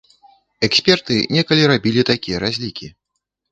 [0.67, 2.93] Эксперты некалі рабілі такія разлікі.